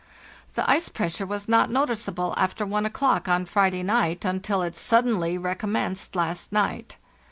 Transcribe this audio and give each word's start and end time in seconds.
"The 0.55 0.67
ice 0.67 0.89
pressure 0.89 1.27
was 1.27 1.47
not 1.47 1.69
noticeable 1.69 2.33
after 2.35 2.65
1 2.65 2.87
o'clock 2.87 3.27
on 3.27 3.45
Friday 3.45 3.83
night 3.83 4.25
until 4.25 4.63
it 4.63 4.75
suddenly 4.75 5.37
recommenced 5.37 6.15
last 6.15 6.51
night. 6.51 6.97